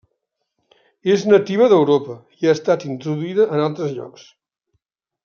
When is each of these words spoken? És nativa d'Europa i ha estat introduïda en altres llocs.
És 1.15 1.25
nativa 1.33 1.67
d'Europa 1.73 2.15
i 2.41 2.49
ha 2.49 2.57
estat 2.59 2.87
introduïda 2.91 3.47
en 3.59 3.63
altres 3.67 3.95
llocs. 3.99 4.25